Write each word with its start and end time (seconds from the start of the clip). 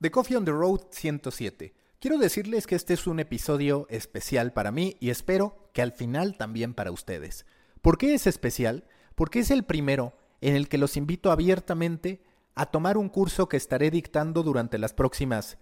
The 0.00 0.10
Coffee 0.10 0.36
on 0.36 0.46
the 0.46 0.52
Road 0.52 0.80
107. 0.92 1.74
Quiero 1.98 2.16
decirles 2.16 2.66
que 2.66 2.74
este 2.74 2.94
es 2.94 3.06
un 3.06 3.20
episodio 3.20 3.86
especial 3.90 4.54
para 4.54 4.72
mí 4.72 4.96
y 4.98 5.10
espero 5.10 5.68
que 5.74 5.82
al 5.82 5.92
final 5.92 6.38
también 6.38 6.72
para 6.72 6.90
ustedes. 6.90 7.44
¿Por 7.82 7.98
qué 7.98 8.14
es 8.14 8.26
especial? 8.26 8.84
Porque 9.14 9.40
es 9.40 9.50
el 9.50 9.62
primero 9.62 10.16
en 10.40 10.56
el 10.56 10.70
que 10.70 10.78
los 10.78 10.96
invito 10.96 11.30
abiertamente 11.30 12.22
a 12.54 12.70
tomar 12.70 12.96
un 12.96 13.10
curso 13.10 13.46
que 13.46 13.58
estaré 13.58 13.90
dictando 13.90 14.42
durante 14.42 14.78
las 14.78 14.94
próximas 14.94 15.58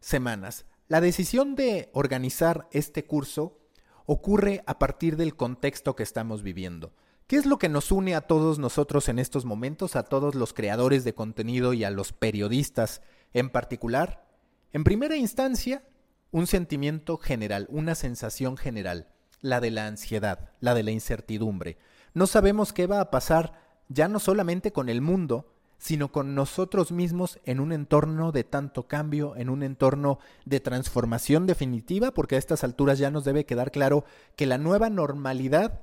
semanas. 0.00 0.66
La 0.88 1.00
decisión 1.00 1.54
de 1.54 1.88
organizar 1.92 2.66
este 2.72 3.04
curso 3.04 3.56
ocurre 4.04 4.64
a 4.66 4.80
partir 4.80 5.16
del 5.16 5.36
contexto 5.36 5.94
que 5.94 6.02
estamos 6.02 6.42
viviendo. 6.42 6.92
¿Qué 7.28 7.36
es 7.36 7.46
lo 7.46 7.60
que 7.60 7.68
nos 7.68 7.92
une 7.92 8.16
a 8.16 8.22
todos 8.22 8.58
nosotros 8.58 9.08
en 9.08 9.20
estos 9.20 9.44
momentos, 9.44 9.94
a 9.94 10.02
todos 10.02 10.34
los 10.34 10.54
creadores 10.54 11.04
de 11.04 11.14
contenido 11.14 11.72
y 11.72 11.84
a 11.84 11.90
los 11.90 12.12
periodistas 12.12 13.00
en 13.36 13.50
particular, 13.50 14.24
en 14.72 14.82
primera 14.82 15.14
instancia, 15.14 15.82
un 16.30 16.46
sentimiento 16.46 17.18
general, 17.18 17.66
una 17.70 17.94
sensación 17.94 18.56
general, 18.56 19.08
la 19.42 19.60
de 19.60 19.70
la 19.70 19.86
ansiedad, 19.86 20.52
la 20.60 20.72
de 20.72 20.82
la 20.82 20.90
incertidumbre. 20.90 21.76
No 22.14 22.26
sabemos 22.26 22.72
qué 22.72 22.86
va 22.86 22.98
a 23.02 23.10
pasar 23.10 23.52
ya 23.88 24.08
no 24.08 24.20
solamente 24.20 24.72
con 24.72 24.88
el 24.88 25.02
mundo, 25.02 25.52
sino 25.76 26.10
con 26.12 26.34
nosotros 26.34 26.92
mismos 26.92 27.38
en 27.44 27.60
un 27.60 27.72
entorno 27.72 28.32
de 28.32 28.42
tanto 28.42 28.88
cambio, 28.88 29.36
en 29.36 29.50
un 29.50 29.62
entorno 29.62 30.18
de 30.46 30.60
transformación 30.60 31.46
definitiva, 31.46 32.12
porque 32.12 32.36
a 32.36 32.38
estas 32.38 32.64
alturas 32.64 32.98
ya 32.98 33.10
nos 33.10 33.26
debe 33.26 33.44
quedar 33.44 33.70
claro 33.70 34.06
que 34.36 34.46
la 34.46 34.56
nueva 34.56 34.88
normalidad 34.88 35.82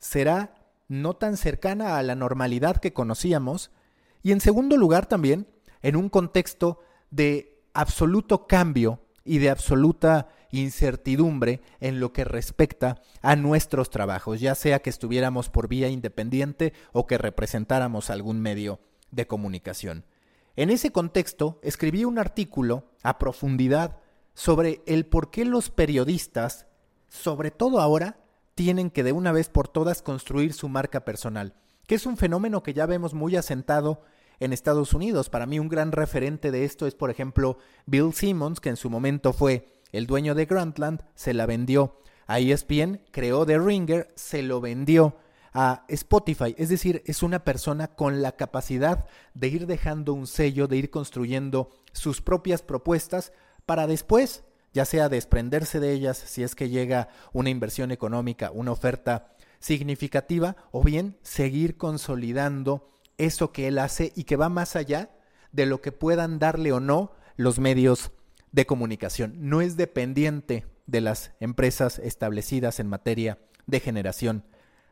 será 0.00 0.52
no 0.88 1.14
tan 1.14 1.36
cercana 1.36 1.96
a 1.96 2.02
la 2.02 2.16
normalidad 2.16 2.78
que 2.78 2.92
conocíamos, 2.92 3.70
y 4.24 4.32
en 4.32 4.40
segundo 4.40 4.76
lugar 4.76 5.06
también 5.06 5.46
en 5.80 5.94
un 5.94 6.08
contexto 6.08 6.80
de 7.10 7.62
absoluto 7.74 8.46
cambio 8.46 9.00
y 9.24 9.38
de 9.38 9.50
absoluta 9.50 10.28
incertidumbre 10.50 11.60
en 11.80 12.00
lo 12.00 12.12
que 12.12 12.24
respecta 12.24 13.02
a 13.20 13.36
nuestros 13.36 13.90
trabajos, 13.90 14.40
ya 14.40 14.54
sea 14.54 14.80
que 14.80 14.90
estuviéramos 14.90 15.50
por 15.50 15.68
vía 15.68 15.88
independiente 15.88 16.72
o 16.92 17.06
que 17.06 17.18
representáramos 17.18 18.10
algún 18.10 18.40
medio 18.40 18.80
de 19.10 19.26
comunicación. 19.26 20.04
En 20.56 20.70
ese 20.70 20.90
contexto, 20.90 21.60
escribí 21.62 22.04
un 22.04 22.18
artículo 22.18 22.90
a 23.02 23.18
profundidad 23.18 23.98
sobre 24.34 24.82
el 24.86 25.06
por 25.06 25.30
qué 25.30 25.44
los 25.44 25.70
periodistas, 25.70 26.66
sobre 27.08 27.50
todo 27.50 27.80
ahora, 27.80 28.18
tienen 28.54 28.90
que 28.90 29.04
de 29.04 29.12
una 29.12 29.30
vez 29.30 29.48
por 29.48 29.68
todas 29.68 30.02
construir 30.02 30.52
su 30.52 30.68
marca 30.68 31.04
personal, 31.04 31.54
que 31.86 31.94
es 31.94 32.06
un 32.06 32.16
fenómeno 32.16 32.62
que 32.62 32.74
ya 32.74 32.86
vemos 32.86 33.14
muy 33.14 33.36
asentado 33.36 34.02
en 34.40 34.52
Estados 34.52 34.94
Unidos. 34.94 35.30
Para 35.30 35.46
mí 35.46 35.58
un 35.58 35.68
gran 35.68 35.92
referente 35.92 36.50
de 36.50 36.64
esto 36.64 36.86
es, 36.86 36.94
por 36.94 37.10
ejemplo, 37.10 37.58
Bill 37.86 38.12
Simmons, 38.12 38.60
que 38.60 38.68
en 38.68 38.76
su 38.76 38.90
momento 38.90 39.32
fue 39.32 39.66
el 39.92 40.06
dueño 40.06 40.34
de 40.34 40.46
Grantland, 40.46 41.02
se 41.14 41.34
la 41.34 41.46
vendió 41.46 42.00
a 42.26 42.40
ESPN, 42.40 43.00
creó 43.10 43.46
The 43.46 43.58
Ringer, 43.58 44.12
se 44.14 44.42
lo 44.42 44.60
vendió 44.60 45.16
a 45.52 45.84
Spotify. 45.88 46.54
Es 46.58 46.68
decir, 46.68 47.02
es 47.06 47.22
una 47.22 47.44
persona 47.44 47.88
con 47.88 48.22
la 48.22 48.32
capacidad 48.32 49.06
de 49.34 49.48
ir 49.48 49.66
dejando 49.66 50.12
un 50.12 50.26
sello, 50.26 50.68
de 50.68 50.76
ir 50.76 50.90
construyendo 50.90 51.70
sus 51.92 52.20
propias 52.20 52.62
propuestas 52.62 53.32
para 53.66 53.86
después, 53.86 54.44
ya 54.72 54.84
sea 54.84 55.08
desprenderse 55.08 55.80
de 55.80 55.92
ellas 55.92 56.18
si 56.18 56.42
es 56.42 56.54
que 56.54 56.68
llega 56.68 57.08
una 57.32 57.50
inversión 57.50 57.90
económica, 57.90 58.50
una 58.50 58.72
oferta 58.72 59.34
significativa, 59.58 60.56
o 60.70 60.84
bien 60.84 61.16
seguir 61.22 61.76
consolidando 61.76 62.97
eso 63.18 63.52
que 63.52 63.68
él 63.68 63.78
hace 63.78 64.12
y 64.16 64.24
que 64.24 64.36
va 64.36 64.48
más 64.48 64.76
allá 64.76 65.10
de 65.52 65.66
lo 65.66 65.80
que 65.80 65.92
puedan 65.92 66.38
darle 66.38 66.72
o 66.72 66.80
no 66.80 67.12
los 67.36 67.58
medios 67.58 68.12
de 68.52 68.66
comunicación. 68.66 69.34
No 69.36 69.60
es 69.60 69.76
dependiente 69.76 70.66
de 70.86 71.00
las 71.00 71.32
empresas 71.40 71.98
establecidas 71.98 72.80
en 72.80 72.88
materia 72.88 73.38
de 73.66 73.80
generación 73.80 74.44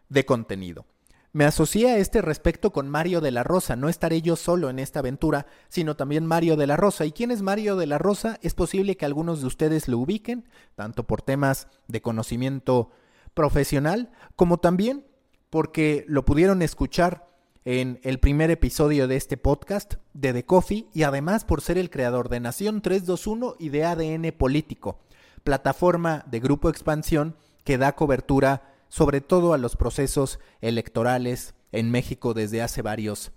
de 0.09 0.27
contenido. 0.27 0.87
Me 1.33 1.45
asocié 1.45 1.91
a 1.91 1.99
este 1.99 2.23
respecto 2.23 2.73
con 2.73 2.89
Mario 2.89 3.21
de 3.21 3.31
la 3.31 3.43
Rosa. 3.43 3.77
No 3.77 3.91
estaré 3.91 4.23
yo 4.23 4.37
solo 4.37 4.71
en 4.71 4.79
esta 4.79 5.01
aventura, 5.01 5.47
sino 5.69 5.95
también 5.95 6.25
Mario 6.25 6.57
de 6.57 6.67
la 6.67 6.77
Rosa. 6.77 7.05
¿Y 7.05 7.13
quién 7.13 7.31
es 7.31 7.43
Mario 7.43 7.77
de 7.77 7.87
la 7.87 7.99
Rosa? 7.99 8.39
Es 8.41 8.55
posible 8.55 8.97
que 8.97 9.05
algunos 9.05 9.43
de 9.43 9.47
ustedes 9.47 9.87
lo 9.87 9.99
ubiquen, 9.99 10.49
tanto 10.77 11.07
por 11.07 11.21
temas 11.21 11.69
de 11.89 12.01
conocimiento 12.01 12.91
profesional, 13.35 14.11
como 14.35 14.57
también 14.57 15.05
porque 15.51 16.07
lo 16.09 16.25
pudieron 16.25 16.63
escuchar 16.63 17.27
en 17.67 17.99
el 18.05 18.21
primer 18.21 18.53
episodio 18.53 19.09
de 19.09 19.17
este 19.17 19.37
podcast 19.37 19.95
de 20.15 20.33
The 20.33 20.45
Coffee 20.45 20.87
y 20.95 21.03
además 21.03 21.45
por 21.45 21.61
ser 21.61 21.79
el 21.79 21.91
creador 21.91 22.29
de 22.29 22.39
Nación 22.39 22.81
321 22.81 23.57
y 23.59 23.71
de 23.71 23.85
ADN 23.85 24.33
Político, 24.39 25.01
plataforma 25.43 26.25
de 26.31 26.39
Grupo 26.39 26.69
Expansión 26.71 27.37
que 27.65 27.77
da 27.77 27.97
cobertura 27.97 28.73
sobre 28.89 29.21
todo 29.21 29.53
a 29.53 29.59
los 29.59 29.75
procesos 29.75 30.39
electorales 30.61 31.57
en 31.73 31.91
México 31.91 32.35
desde 32.35 32.63
hace 32.63 32.83
varios 32.83 33.33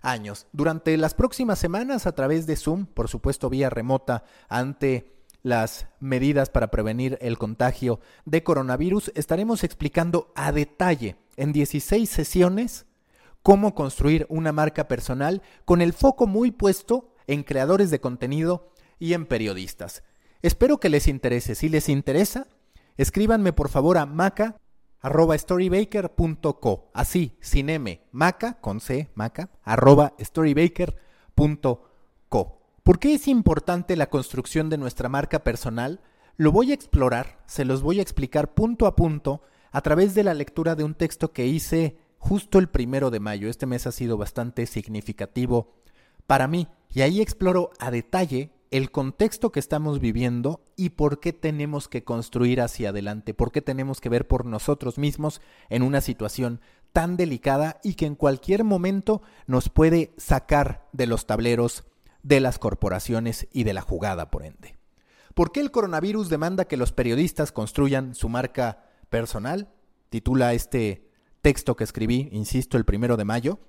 años. 0.00 0.46
Durante 0.52 0.96
las 0.96 1.12
próximas 1.12 1.58
semanas 1.58 2.06
a 2.06 2.12
través 2.12 2.46
de 2.46 2.56
Zoom, 2.56 2.86
por 2.86 3.08
supuesto 3.08 3.50
vía 3.50 3.68
remota, 3.68 4.24
ante 4.48 5.12
las 5.42 5.86
medidas 6.00 6.48
para 6.48 6.70
prevenir 6.70 7.18
el 7.20 7.36
contagio 7.36 8.00
de 8.24 8.42
coronavirus, 8.42 9.12
estaremos 9.14 9.64
explicando 9.64 10.32
a 10.34 10.50
detalle 10.50 11.16
en 11.36 11.52
16 11.52 12.08
sesiones 12.08 12.86
cómo 13.46 13.76
construir 13.76 14.26
una 14.28 14.50
marca 14.50 14.88
personal 14.88 15.40
con 15.64 15.80
el 15.80 15.92
foco 15.92 16.26
muy 16.26 16.50
puesto 16.50 17.14
en 17.28 17.44
creadores 17.44 17.92
de 17.92 18.00
contenido 18.00 18.72
y 18.98 19.12
en 19.12 19.24
periodistas. 19.24 20.02
Espero 20.42 20.80
que 20.80 20.88
les 20.88 21.06
interese. 21.06 21.54
Si 21.54 21.68
les 21.68 21.88
interesa, 21.88 22.48
escríbanme 22.96 23.52
por 23.52 23.68
favor 23.68 23.98
a 23.98 24.06
maca 24.06 24.56
así, 26.92 27.38
sin 27.40 27.70
M, 27.70 28.02
maca, 28.10 28.60
con 28.60 28.80
C, 28.80 29.12
maca, 29.14 29.50
arroba 29.62 30.14
storybaker.co. 30.18 32.58
¿Por 32.82 32.98
qué 32.98 33.14
es 33.14 33.28
importante 33.28 33.94
la 33.94 34.10
construcción 34.10 34.68
de 34.70 34.78
nuestra 34.78 35.08
marca 35.08 35.44
personal? 35.44 36.00
Lo 36.36 36.50
voy 36.50 36.72
a 36.72 36.74
explorar, 36.74 37.38
se 37.46 37.64
los 37.64 37.80
voy 37.80 38.00
a 38.00 38.02
explicar 38.02 38.54
punto 38.54 38.88
a 38.88 38.96
punto 38.96 39.42
a 39.70 39.82
través 39.82 40.16
de 40.16 40.24
la 40.24 40.34
lectura 40.34 40.74
de 40.74 40.82
un 40.82 40.96
texto 40.96 41.32
que 41.32 41.46
hice 41.46 42.04
justo 42.18 42.58
el 42.58 42.68
primero 42.68 43.10
de 43.10 43.20
mayo. 43.20 43.48
Este 43.48 43.66
mes 43.66 43.86
ha 43.86 43.92
sido 43.92 44.16
bastante 44.16 44.66
significativo 44.66 45.74
para 46.26 46.48
mí 46.48 46.68
y 46.90 47.02
ahí 47.02 47.20
exploro 47.20 47.70
a 47.78 47.90
detalle 47.90 48.50
el 48.70 48.90
contexto 48.90 49.52
que 49.52 49.60
estamos 49.60 50.00
viviendo 50.00 50.64
y 50.76 50.90
por 50.90 51.20
qué 51.20 51.32
tenemos 51.32 51.88
que 51.88 52.04
construir 52.04 52.60
hacia 52.60 52.90
adelante, 52.90 53.32
por 53.32 53.52
qué 53.52 53.62
tenemos 53.62 54.00
que 54.00 54.08
ver 54.08 54.26
por 54.26 54.44
nosotros 54.44 54.98
mismos 54.98 55.40
en 55.68 55.82
una 55.82 56.00
situación 56.00 56.60
tan 56.92 57.16
delicada 57.16 57.80
y 57.84 57.94
que 57.94 58.06
en 58.06 58.16
cualquier 58.16 58.64
momento 58.64 59.22
nos 59.46 59.68
puede 59.68 60.14
sacar 60.16 60.88
de 60.92 61.06
los 61.06 61.26
tableros 61.26 61.84
de 62.22 62.40
las 62.40 62.58
corporaciones 62.58 63.46
y 63.52 63.64
de 63.64 63.72
la 63.72 63.82
jugada, 63.82 64.30
por 64.30 64.44
ende. 64.44 64.76
¿Por 65.34 65.52
qué 65.52 65.60
el 65.60 65.70
coronavirus 65.70 66.28
demanda 66.28 66.64
que 66.64 66.76
los 66.76 66.92
periodistas 66.92 67.52
construyan 67.52 68.14
su 68.14 68.28
marca 68.28 68.84
personal? 69.10 69.68
Titula 70.08 70.54
este 70.54 71.05
texto 71.46 71.76
que 71.76 71.84
escribí, 71.84 72.28
insisto, 72.32 72.76
el 72.76 72.84
primero 72.84 73.16
de 73.16 73.24
mayo, 73.24 73.60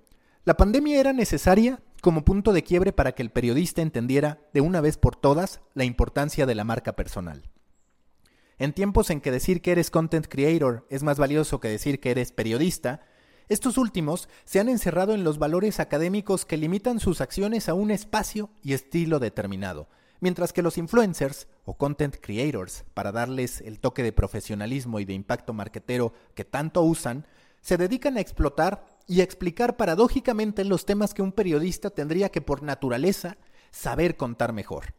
la 0.46 0.58
pandemia 0.58 1.00
era 1.00 1.14
necesaria 1.14 1.80
como 2.02 2.26
punto 2.26 2.52
de 2.52 2.64
quiebre 2.64 2.92
para 2.92 3.12
que 3.12 3.22
el 3.22 3.30
periodista 3.30 3.84
entendiera 3.84 4.40
de 4.52 4.62
una 4.62 4.82
vez 4.82 4.98
por 4.98 5.16
todas 5.16 5.62
la 5.76 5.84
importancia 5.84 6.48
de 6.48 6.56
la 6.56 6.64
marca 6.64 6.96
personal. 6.96 7.52
En 8.58 8.74
tiempos 8.74 9.12
en 9.12 9.22
que 9.22 9.30
decir 9.30 9.62
que 9.62 9.74
eres 9.74 9.92
content 9.92 10.26
creator 10.28 10.88
es 10.90 11.04
más 11.04 11.20
valioso 11.20 11.60
que 11.60 11.68
decir 11.68 12.00
que 12.00 12.10
eres 12.10 12.32
periodista, 12.32 13.02
estos 13.48 13.78
últimos 13.78 14.28
se 14.44 14.60
han 14.60 14.70
encerrado 14.70 15.14
en 15.14 15.24
los 15.24 15.38
valores 15.38 15.80
académicos 15.80 16.46
que 16.46 16.58
limitan 16.58 17.00
sus 17.00 17.22
acciones 17.22 17.70
a 17.70 17.76
un 17.76 17.92
espacio 17.92 18.50
y 18.64 18.74
estilo 18.74 19.20
determinado, 19.20 19.88
mientras 20.20 20.52
que 20.52 20.64
los 20.64 20.80
influencers 20.80 21.48
o 21.64 21.78
content 21.78 22.16
creators, 22.20 22.86
para 22.96 23.12
darles 23.12 23.62
el 23.62 23.80
toque 23.80 24.02
de 24.02 24.14
profesionalismo 24.14 25.00
y 25.00 25.06
de 25.06 25.14
impacto 25.14 25.54
marketero 25.54 26.12
que 26.34 26.44
tanto 26.44 26.82
usan, 26.82 27.28
se 27.62 27.78
dedican 27.78 28.18
a 28.18 28.22
explotar 28.22 28.86
y 29.08 29.22
a 29.22 29.24
explicar 29.24 29.78
paradójicamente 29.78 30.64
los 30.66 30.86
temas 30.86 31.14
que 31.14 31.22
un 31.22 31.32
periodista 31.32 31.90
tendría 31.90 32.30
que 32.30 32.42
por 32.42 32.64
naturaleza 32.64 33.38
saber 33.72 34.18
contar 34.18 34.54
mejor. 34.54 34.94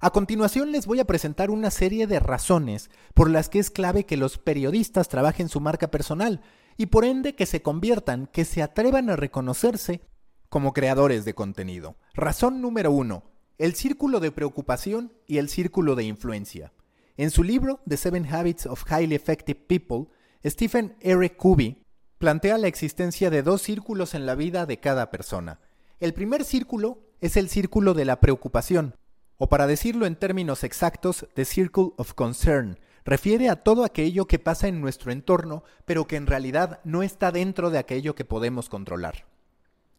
A 0.00 0.10
continuación 0.10 0.70
les 0.70 0.86
voy 0.86 1.00
a 1.00 1.06
presentar 1.06 1.50
una 1.50 1.70
serie 1.70 2.06
de 2.06 2.20
razones 2.20 2.90
por 3.14 3.30
las 3.30 3.48
que 3.48 3.58
es 3.58 3.70
clave 3.70 4.04
que 4.04 4.16
los 4.16 4.38
periodistas 4.38 5.08
trabajen 5.08 5.48
su 5.48 5.60
marca 5.60 5.90
personal 5.90 6.42
y 6.76 6.86
por 6.86 7.04
ende 7.04 7.34
que 7.34 7.46
se 7.46 7.62
conviertan, 7.62 8.26
que 8.26 8.44
se 8.44 8.62
atrevan 8.62 9.08
a 9.08 9.16
reconocerse 9.16 10.02
como 10.48 10.72
creadores 10.72 11.24
de 11.24 11.34
contenido. 11.34 11.96
Razón 12.12 12.60
número 12.60 12.92
uno, 12.92 13.24
el 13.56 13.74
círculo 13.74 14.20
de 14.20 14.30
preocupación 14.30 15.12
y 15.26 15.38
el 15.38 15.48
círculo 15.48 15.94
de 15.94 16.04
influencia. 16.04 16.72
En 17.16 17.30
su 17.30 17.42
libro 17.42 17.80
The 17.88 17.96
Seven 17.96 18.26
Habits 18.26 18.66
of 18.66 18.84
Highly 18.90 19.14
Effective 19.14 19.60
People, 19.66 20.08
Stephen 20.46 20.96
R. 21.00 21.36
Covey 21.36 21.82
plantea 22.18 22.58
la 22.58 22.66
existencia 22.66 23.30
de 23.30 23.42
dos 23.42 23.62
círculos 23.62 24.14
en 24.14 24.26
la 24.26 24.34
vida 24.34 24.66
de 24.66 24.78
cada 24.78 25.10
persona. 25.10 25.60
El 26.00 26.12
primer 26.12 26.44
círculo 26.44 26.98
es 27.20 27.36
el 27.38 27.48
círculo 27.48 27.94
de 27.94 28.04
la 28.04 28.20
preocupación, 28.20 28.94
O 29.36 29.48
para 29.48 29.66
decirlo 29.66 30.06
en 30.06 30.16
términos 30.16 30.62
exactos, 30.62 31.26
The 31.34 31.44
Circle 31.44 31.90
of 31.96 32.14
Concern 32.14 32.78
refiere 33.04 33.48
a 33.48 33.56
todo 33.56 33.84
aquello 33.84 34.26
que 34.26 34.38
pasa 34.38 34.68
en 34.68 34.80
nuestro 34.80 35.12
entorno, 35.12 35.64
pero 35.84 36.06
que 36.06 36.16
en 36.16 36.26
realidad 36.26 36.80
no 36.84 37.02
está 37.02 37.32
dentro 37.32 37.70
de 37.70 37.78
aquello 37.78 38.14
que 38.14 38.24
podemos 38.24 38.68
controlar. 38.68 39.26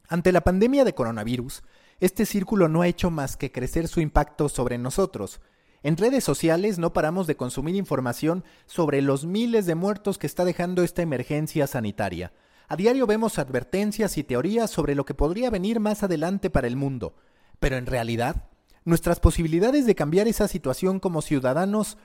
Ante 0.08 0.32
la 0.32 0.42
pandemia 0.42 0.86
de 0.86 0.94
coronavirus, 0.94 1.64
este 2.00 2.26
círculo 2.26 2.68
no 2.70 2.82
ha 2.82 2.88
hecho 2.88 3.12
más 3.12 3.38
que 3.38 3.52
crecer 3.52 3.88
su 3.88 4.00
impacto 4.00 4.48
sobre 4.50 4.78
nosotros. 4.78 5.42
En 5.86 5.98
redes 5.98 6.24
sociales 6.24 6.80
no 6.80 6.94
paramos 6.94 7.28
de 7.28 7.38
consumir 7.38 7.76
información 7.76 8.44
sobre 8.66 9.04
los 9.04 9.24
miles 9.24 9.68
de 9.68 9.76
muertos 9.76 10.18
que 10.18 10.26
está 10.26 10.44
dejando 10.44 10.82
esta 10.82 11.04
emergencia 11.04 11.68
sanitaria. 11.68 12.34
A 12.68 12.76
diario 12.76 13.06
vemos 13.06 13.38
advertencias 13.38 14.18
y 14.18 14.24
teorías 14.24 14.72
sobre 14.72 14.96
lo 14.96 15.06
que 15.06 15.14
podría 15.14 15.52
venir 15.52 15.80
más 15.80 16.02
adelante 16.02 16.50
para 16.50 16.66
el 16.66 16.76
mundo. 16.76 17.14
Pero 17.60 17.78
en 17.78 17.86
realidad, 17.86 18.50
nuestras 18.84 19.20
posibilidades 19.20 19.86
de 19.86 19.94
cambiar 19.94 20.28
esa 20.28 20.48
situación 20.48 21.00
como 21.00 21.22
ciudadanos 21.22 22.00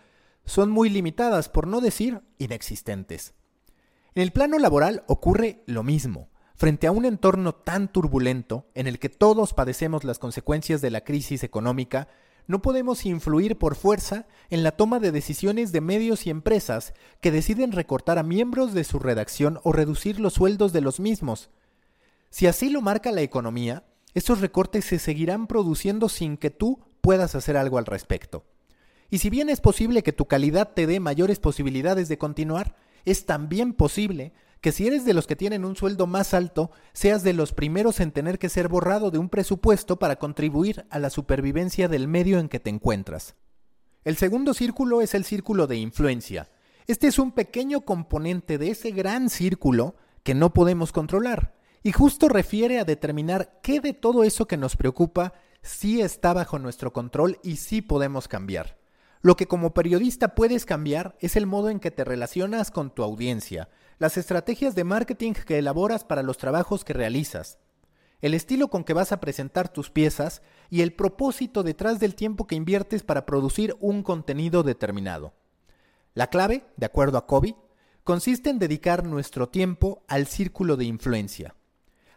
son 0.45 0.69
muy 0.69 0.91
limitadas, 0.91 1.49
por 1.49 1.67
no 1.67 1.81
decir 1.81 2.21
inexistentes. 2.37 3.33
En 4.15 4.23
el 4.25 4.33
plano 4.33 4.59
laboral 4.59 5.05
ocurre 5.07 5.63
lo 5.65 5.83
mismo. 5.85 6.29
Frente 6.55 6.87
a 6.87 6.93
un 6.93 7.07
entorno 7.07 7.55
tan 7.55 7.91
turbulento, 7.91 8.67
en 8.75 8.87
el 8.87 8.99
que 8.99 9.09
todos 9.09 9.55
padecemos 9.55 10.05
las 10.05 10.19
consecuencias 10.19 10.83
de 10.83 10.91
la 10.91 11.01
crisis 11.01 11.43
económica, 11.45 12.09
no 12.51 12.63
podemos 12.63 13.07
influir 13.07 13.57
por 13.57 13.77
fuerza 13.77 14.27
en 14.51 14.65
la 14.65 14.73
toma 14.73 14.99
de 14.99 15.13
decisiones 15.13 15.71
de 15.71 15.81
medios 15.81 16.27
y 16.27 16.31
empresas 16.31 16.95
que 17.21 17.31
deciden 17.31 17.71
recortar 17.71 18.19
a 18.19 18.25
miembros 18.25 18.75
de 18.75 18.83
su 18.83 18.99
redacción 18.99 19.61
o 19.63 19.73
reducir 19.73 20.19
los 20.19 20.35
sueldos 20.35 20.73
de 20.73 20.81
los 20.81 20.99
mismos. 20.99 21.49
Si 22.29 22.49
así 22.49 22.69
lo 22.69 22.83
marca 22.83 23.13
la 23.13 23.23
economía, 23.23 23.85
estos 24.15 24.41
recortes 24.41 24.85
se 24.85 24.99
seguirán 24.99 25.47
produciendo 25.47 26.09
sin 26.09 26.37
que 26.37 26.51
tú 26.51 26.81
puedas 27.01 27.37
hacer 27.37 27.57
algo 27.57 27.79
al 27.79 27.87
respecto. 27.87 28.45
Y 29.11 29.19
si 29.19 29.31
bien 29.31 29.49
es 29.49 29.61
posible 29.61 30.03
que 30.03 30.13
tu 30.13 30.27
calidad 30.27 30.73
te 30.75 30.89
dé 30.89 30.99
mayores 30.99 31.39
posibilidades 31.39 32.09
de 32.09 32.19
continuar, 32.19 32.75
es 33.05 33.27
también 33.27 33.75
posible 33.75 34.33
que 34.61 34.73
si 34.73 34.87
eres 34.87 35.05
de 35.05 35.15
los 35.15 35.27
que 35.27 35.37
tienen 35.37 35.65
un 35.65 35.77
sueldo 35.77 36.07
más 36.07 36.35
alto, 36.35 36.71
seas 36.93 37.23
de 37.23 37.33
los 37.33 37.53
primeros 37.53 38.01
en 38.01 38.13
tener 38.13 38.39
que 38.39 38.49
ser 38.49 38.69
borrado 38.69 39.11
de 39.11 39.19
un 39.19 39.29
presupuesto 39.29 39.99
para 39.99 40.17
contribuir 40.17 40.87
a 40.91 40.99
la 40.99 41.11
supervivencia 41.11 41.89
del 41.89 42.09
medio 42.09 42.39
en 42.39 42.49
que 42.49 42.61
te 42.61 42.71
encuentras. 42.71 43.37
El 44.05 44.17
segundo 44.17 44.55
círculo 44.55 45.01
es 45.01 45.15
el 45.15 45.25
círculo 45.25 45.67
de 45.67 45.77
influencia. 45.77 46.51
Este 46.87 47.07
es 47.07 47.19
un 47.19 47.33
pequeño 47.33 47.83
componente 47.83 48.59
de 48.59 48.71
ese 48.71 48.91
gran 48.91 49.31
círculo 49.31 49.97
que 50.23 50.35
no 50.35 50.53
podemos 50.53 50.93
controlar, 50.93 51.55
y 51.83 51.93
justo 51.93 52.29
refiere 52.29 52.79
a 52.79 52.85
determinar 52.85 53.61
qué 53.63 53.81
de 53.81 53.95
todo 53.95 54.25
eso 54.25 54.47
que 54.47 54.59
nos 54.59 54.77
preocupa 54.77 55.33
sí 55.63 56.01
está 56.01 56.33
bajo 56.33 56.59
nuestro 56.59 56.93
control 56.93 57.39
y 57.43 57.57
sí 57.57 57.81
podemos 57.81 58.29
cambiar. 58.29 58.79
Lo 59.23 59.37
que 59.37 59.47
como 59.47 59.75
periodista 59.75 60.35
puedes 60.35 60.65
cambiar 60.65 61.17
es 61.21 61.37
el 61.37 61.47
modo 61.47 61.69
en 61.71 61.81
que 61.81 61.91
te 61.91 62.05
relacionas 62.05 62.71
con 62.71 62.95
tu 62.95 63.03
audiencia, 63.03 63.69
las 64.01 64.17
estrategias 64.17 64.75
de 64.75 64.83
marketing 64.83 65.35
que 65.35 65.59
elaboras 65.59 66.05
para 66.05 66.23
los 66.23 66.39
trabajos 66.39 66.85
que 66.85 66.95
realizas, 66.95 67.59
el 68.23 68.33
estilo 68.33 68.69
con 68.69 68.83
que 68.83 68.95
vas 68.95 69.13
a 69.13 69.21
presentar 69.21 69.69
tus 69.69 69.91
piezas 69.91 70.41
y 70.71 70.81
el 70.81 70.95
propósito 70.95 71.63
detrás 71.63 72.01
del 72.01 72.15
tiempo 72.15 72.47
que 72.47 72.55
inviertes 72.55 73.03
para 73.03 73.27
producir 73.27 73.77
un 73.79 74.03
contenido 74.03 74.63
determinado. 74.63 75.35
La 76.15 76.29
clave, 76.29 76.65
de 76.79 76.87
acuerdo 76.87 77.19
a 77.19 77.27
Kobe, 77.27 77.57
consiste 78.03 78.49
en 78.49 78.59
dedicar 78.59 79.05
nuestro 79.05 79.51
tiempo 79.51 80.03
al 80.09 80.27
círculo 80.27 80.79
de 80.79 80.87
influencia. 80.87 81.55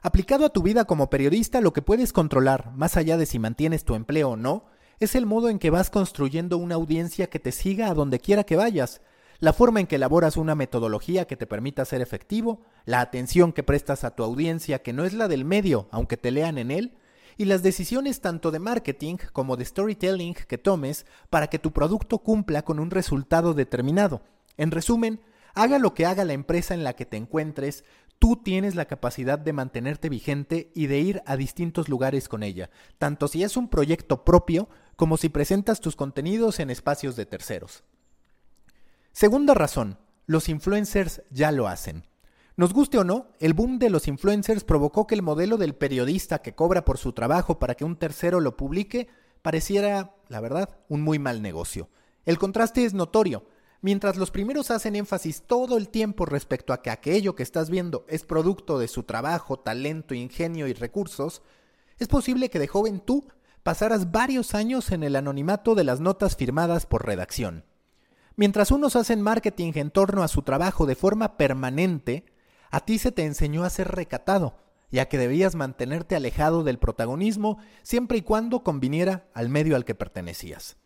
Aplicado 0.01 0.45
a 0.45 0.53
tu 0.53 0.63
vida 0.63 0.85
como 0.85 1.09
periodista, 1.09 1.59
lo 1.59 1.74
que 1.74 1.81
puedes 1.81 2.13
controlar, 2.13 2.71
más 2.71 2.95
allá 2.95 3.18
de 3.18 3.25
si 3.25 3.39
mantienes 3.39 3.83
tu 3.83 3.95
empleo 3.95 4.31
o 4.31 4.38
no, 4.38 4.65
es 5.00 5.15
el 5.15 5.25
modo 5.25 5.50
en 5.50 5.59
que 5.59 5.69
vas 5.69 5.89
construyendo 5.89 6.57
una 6.57 6.75
audiencia 6.75 7.30
que 7.30 7.39
te 7.39 7.51
siga 7.51 7.89
a 7.89 7.94
donde 7.94 8.19
quiera 8.19 8.45
que 8.45 8.56
vayas, 8.56 9.01
la 9.39 9.53
forma 9.53 9.80
en 9.80 9.88
que 9.88 9.95
elaboras 9.95 10.38
una 10.38 10.56
metodología 10.56 11.25
que 11.25 11.38
te 11.38 11.47
permita 11.47 11.85
ser 11.85 12.01
efectivo, 12.01 12.62
la 12.85 13.01
atención 13.01 13.53
que 13.53 13.63
prestas 13.63 14.03
a 14.03 14.15
tu 14.15 14.24
audiencia 14.24 14.81
que 14.81 14.94
no 14.94 15.06
es 15.06 15.13
la 15.13 15.27
del 15.27 15.45
medio, 15.45 15.88
aunque 15.91 16.18
te 16.18 16.31
lean 16.31 16.57
en 16.57 16.71
él, 16.71 16.97
y 17.38 17.45
las 17.45 17.63
decisiones 17.63 18.21
tanto 18.21 18.51
de 18.51 18.59
marketing 18.59 19.18
como 19.31 19.57
de 19.57 19.65
storytelling 19.65 20.33
que 20.33 20.57
tomes 20.57 21.06
para 21.30 21.47
que 21.47 21.59
tu 21.59 21.71
producto 21.71 22.19
cumpla 22.19 22.63
con 22.63 22.80
un 22.80 22.91
resultado 22.91 23.53
determinado. 23.53 24.21
En 24.57 24.71
resumen, 24.71 25.19
haga 25.56 25.80
lo 25.80 25.94
que 25.94 26.06
haga 26.06 26.25
la 26.25 26.33
empresa 26.33 26.74
en 26.74 26.83
la 26.83 26.94
que 26.94 27.06
te 27.06 27.18
encuentres, 27.18 27.83
tú 28.19 28.38
tienes 28.38 28.75
la 28.75 28.85
capacidad 28.85 29.39
de 29.39 29.53
mantenerte 29.53 30.09
vigente 30.09 30.71
y 30.75 30.88
de 30.88 31.00
ir 31.00 31.24
a 31.25 31.35
distintos 31.35 31.89
lugares 31.89 32.30
con 32.30 32.44
ella, 32.44 32.69
tanto 32.97 33.27
si 33.27 33.44
es 33.44 33.57
un 33.57 33.68
proyecto 33.68 34.24
propio 34.24 34.69
como 34.95 35.18
si 35.18 35.30
presentas 35.30 35.81
tus 35.81 35.95
contenidos 35.95 36.59
en 36.59 36.69
espacios 36.69 37.15
de 37.15 37.25
terceros. 37.25 37.83
Segunda 39.13 39.54
razón, 39.54 40.00
los 40.25 40.50
influencers 40.50 41.21
ya 41.30 41.51
lo 41.51 41.68
hacen. 41.68 42.07
Nos 42.56 42.74
guste 42.74 42.98
o 42.98 43.04
no, 43.04 43.27
el 43.39 43.54
boom 43.54 43.77
de 43.77 43.92
los 43.92 44.07
influencers 44.07 44.63
provocó 44.63 45.06
que 45.06 45.13
el 45.13 45.21
modelo 45.21 45.57
del 45.57 45.75
periodista 45.75 46.42
que 46.42 46.56
cobra 46.56 46.83
por 46.83 46.98
su 46.98 47.13
trabajo 47.13 47.60
para 47.60 47.75
que 47.75 47.86
un 47.86 47.95
tercero 47.95 48.39
lo 48.39 48.57
publique 48.57 49.07
pareciera, 49.44 50.15
la 50.30 50.39
verdad, 50.39 50.80
un 50.89 51.04
muy 51.04 51.19
mal 51.19 51.44
negocio. 51.44 51.89
El 52.25 52.39
contraste 52.39 52.86
es 52.86 52.95
notorio. 52.95 53.45
Mientras 53.81 54.18
los 54.18 54.31
primeros 54.31 54.71
hacen 54.71 54.95
énfasis 54.95 55.44
todo 55.44 55.77
el 55.77 55.89
tiempo 55.89 56.25
respecto 56.25 56.74
a 56.74 56.81
que 56.81 56.89
aquello 56.89 57.36
que 57.36 57.44
estás 57.44 57.69
viendo 57.69 58.06
es 58.07 58.24
producto 58.24 58.80
de 58.80 58.88
su 58.88 59.04
trabajo, 59.04 59.59
talento, 59.59 60.16
ingenio 60.16 60.68
y 60.68 60.74
recursos, 60.74 61.44
es 62.00 62.07
posible 62.07 62.50
que 62.50 62.57
de 62.57 62.68
joven 62.68 63.00
tú 63.00 63.27
pasaras 63.62 64.12
varios 64.12 64.56
años 64.56 64.92
en 64.92 65.04
el 65.04 65.16
anonimato 65.16 65.75
de 65.75 65.83
las 65.83 66.00
notas 66.00 66.36
firmadas 66.36 66.88
por 66.88 67.06
redacción. 67.06 67.63
Mientras 68.35 68.71
unos 68.71 68.95
hacen 68.95 69.21
marketing 69.21 69.74
en 69.75 69.91
torno 69.91 70.24
a 70.24 70.27
su 70.27 70.41
trabajo 70.41 70.85
de 70.85 70.95
forma 70.95 71.38
permanente, 71.38 72.25
a 72.71 72.80
ti 72.80 72.97
se 72.97 73.12
te 73.12 73.25
enseñó 73.25 73.63
a 73.63 73.69
ser 73.69 73.89
recatado, 73.89 74.57
ya 74.89 75.07
que 75.07 75.19
debías 75.19 75.53
mantenerte 75.53 76.15
alejado 76.15 76.63
del 76.63 76.80
protagonismo 76.80 77.59
siempre 77.83 78.18
y 78.18 78.21
cuando 78.24 78.63
conviniera 78.63 79.27
al 79.33 79.50
medio 79.50 79.75
al 79.75 79.85
que 79.85 79.94
pertenecías. 79.94 80.77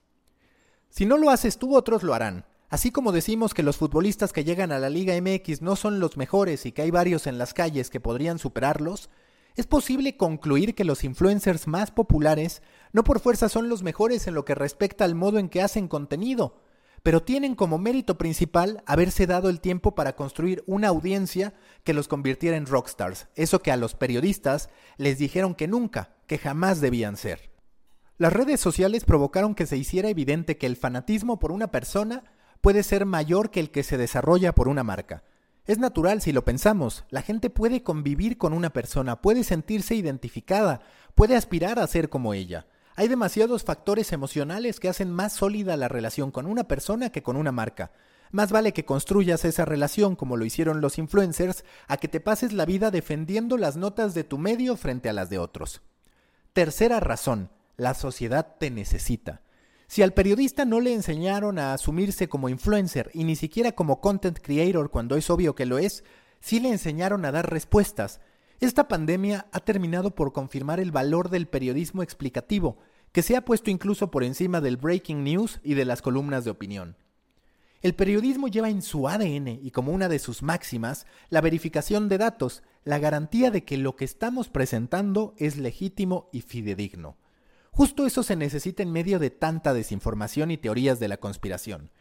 Si 0.90 1.06
no 1.06 1.18
lo 1.18 1.30
haces 1.30 1.58
tú, 1.58 1.76
otros 1.76 2.04
lo 2.04 2.14
harán. 2.14 2.46
Así 2.70 2.92
como 2.92 3.14
decimos 3.14 3.54
que 3.54 3.64
los 3.64 3.78
futbolistas 3.78 4.34
que 4.34 4.44
llegan 4.44 4.74
a 4.74 4.80
la 4.80 4.90
Liga 4.90 5.14
MX 5.22 5.62
no 5.62 5.78
son 5.78 6.02
los 6.02 6.18
mejores 6.18 6.66
y 6.66 6.74
que 6.74 6.82
hay 6.82 6.92
varios 6.92 7.28
en 7.28 7.38
las 7.38 7.54
calles 7.54 7.90
que 7.90 8.02
podrían 8.02 8.40
superarlos, 8.40 9.10
es 9.56 9.66
posible 9.68 10.18
concluir 10.18 10.76
que 10.76 10.84
los 10.84 11.06
influencers 11.06 11.66
más 11.68 11.92
populares 11.92 12.62
no 12.92 13.06
por 13.06 13.22
fuerza 13.22 13.48
son 13.48 13.70
los 13.70 13.84
mejores 13.84 14.28
en 14.28 14.34
lo 14.34 14.44
que 14.44 14.54
respecta 14.54 15.06
al 15.06 15.16
modo 15.16 15.40
en 15.40 15.48
que 15.48 15.62
hacen 15.62 15.88
contenido, 15.88 16.62
pero 17.08 17.24
tienen 17.24 17.56
como 17.56 17.78
mérito 17.78 18.18
principal 18.18 18.84
haberse 18.86 19.28
dado 19.28 19.48
el 19.48 19.62
tiempo 19.62 19.96
para 19.96 20.18
construir 20.18 20.62
una 20.68 20.90
audiencia 20.90 21.54
que 21.86 21.94
los 21.94 22.10
convirtiera 22.10 22.58
en 22.58 22.66
rockstars, 22.66 23.30
eso 23.36 23.62
que 23.62 23.72
a 23.72 23.78
los 23.78 23.96
periodistas 23.96 24.70
les 24.98 25.18
dijeron 25.18 25.56
que 25.56 25.70
nunca, 25.70 26.18
que 26.28 26.38
jamás 26.38 26.82
debían 26.82 27.16
ser. 27.16 27.50
Las 28.18 28.34
redes 28.34 28.60
sociales 28.60 29.06
provocaron 29.06 29.56
que 29.56 29.66
se 29.66 29.78
hiciera 29.78 30.10
evidente 30.10 30.58
que 30.58 30.66
el 30.66 30.76
fanatismo 30.76 31.40
por 31.40 31.54
una 31.54 31.72
persona 31.72 32.26
puede 32.60 32.84
ser 32.84 33.06
mayor 33.06 33.52
que 33.52 33.62
el 33.62 33.72
que 33.72 33.84
se 33.84 33.98
desarrolla 33.98 34.54
por 34.54 34.68
una 34.68 34.84
marca. 34.84 35.24
Es 35.64 35.78
natural 35.80 36.22
si 36.22 36.34
lo 36.34 36.44
pensamos. 36.44 37.06
La 37.10 37.22
gente 37.22 37.50
puede 37.50 37.84
convivir 37.84 38.38
con 38.38 38.52
una 38.52 38.72
persona, 38.72 39.22
puede 39.22 39.46
sentirse 39.46 39.96
identificada, 39.96 40.82
puede 41.16 41.38
aspirar 41.38 41.80
a 41.80 41.88
ser 41.88 42.10
como 42.10 42.34
ella. 42.34 42.68
Hay 43.00 43.08
demasiados 43.08 43.64
factores 43.64 44.12
emocionales 44.12 44.80
que 44.80 44.90
hacen 44.90 45.12
más 45.12 45.34
sólida 45.34 45.78
la 45.78 45.88
relación 45.88 46.32
con 46.32 46.48
una 46.48 46.68
persona 46.68 47.12
que 47.12 47.22
con 47.22 47.38
una 47.38 47.52
marca. 47.52 47.92
Más 48.32 48.52
vale 48.52 48.74
que 48.74 48.86
construyas 48.86 49.46
esa 49.46 49.66
relación 49.66 50.16
como 50.16 50.36
lo 50.36 50.46
hicieron 50.46 50.82
los 50.82 50.98
influencers 50.98 51.64
a 51.88 51.98
que 51.98 52.08
te 52.08 52.20
pases 52.20 52.54
la 52.54 52.66
vida 52.66 52.90
defendiendo 52.90 53.56
las 53.58 53.78
notas 53.78 54.16
de 54.16 54.24
tu 54.24 54.40
medio 54.40 54.76
frente 54.78 55.10
a 55.10 55.14
las 55.14 55.30
de 55.30 55.38
otros. 55.38 55.84
Tercera 56.54 57.00
razón, 57.00 57.52
la 57.76 57.94
sociedad 57.94 58.56
te 58.60 58.72
necesita. 58.72 59.44
Si 59.86 60.02
al 60.02 60.14
periodista 60.14 60.66
no 60.66 60.80
le 60.80 60.92
enseñaron 60.96 61.60
a 61.60 61.74
asumirse 61.74 62.28
como 62.28 62.50
influencer 62.50 63.12
y 63.14 63.26
ni 63.26 63.36
siquiera 63.36 63.74
como 63.74 64.02
content 64.02 64.40
creator 64.42 64.90
cuando 64.90 65.18
es 65.18 65.30
obvio 65.30 65.54
que 65.54 65.68
lo 65.68 65.78
es, 65.78 66.04
sí 66.40 66.60
le 66.60 66.70
enseñaron 66.70 67.26
a 67.26 67.32
dar 67.32 67.48
respuestas. 67.48 68.22
Esta 68.60 68.88
pandemia 68.88 69.48
ha 69.52 69.60
terminado 69.60 70.16
por 70.16 70.34
confirmar 70.34 70.80
el 70.80 70.92
valor 70.92 71.30
del 71.30 71.48
periodismo 71.48 72.02
explicativo, 72.02 72.80
que 73.12 73.22
se 73.22 73.36
ha 73.36 73.46
puesto 73.46 73.70
incluso 73.70 74.10
por 74.10 74.24
encima 74.24 74.62
del 74.62 74.78
breaking 74.78 75.24
news 75.24 75.60
y 75.64 75.76
de 75.76 75.86
las 75.86 76.02
columnas 76.02 76.44
de 76.44 76.52
opinión. 76.52 76.98
El 77.84 77.94
periodismo 77.94 78.48
lleva 78.48 78.70
en 78.70 78.82
su 78.82 79.08
ADN 79.08 79.48
y 79.48 79.70
como 79.70 79.92
una 79.92 80.10
de 80.10 80.18
sus 80.18 80.42
máximas 80.42 81.06
la 81.30 81.42
verificación 81.42 82.10
de 82.10 82.18
datos, 82.18 82.64
la 82.84 82.98
garantía 82.98 83.52
de 83.52 83.64
que 83.64 83.78
lo 83.78 83.96
que 83.96 84.06
estamos 84.06 84.50
presentando 84.50 85.36
es 85.38 85.58
legítimo 85.58 86.28
y 86.34 86.42
fidedigno. 86.42 87.18
Justo 87.70 88.08
eso 88.08 88.24
se 88.24 88.36
necesita 88.36 88.82
en 88.82 88.92
medio 88.92 89.20
de 89.20 89.30
tanta 89.30 89.76
desinformación 89.76 90.50
y 90.50 90.58
teorías 90.58 91.00
de 91.00 91.08
la 91.08 91.18
conspiración. 91.18 91.92